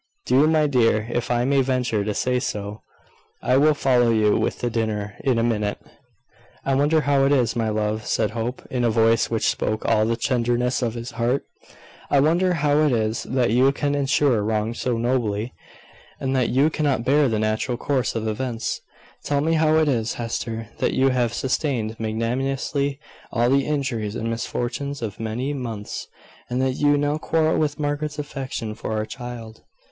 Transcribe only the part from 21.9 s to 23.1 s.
magnanimously